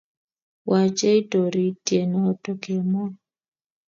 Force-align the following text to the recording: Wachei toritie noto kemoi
Wachei 0.69 1.19
toritie 1.31 2.01
noto 2.11 2.51
kemoi 2.63 3.13